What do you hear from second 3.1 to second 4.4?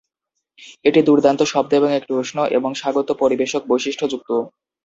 পরিবেশক বৈশিষ্ট্যযুক্ত।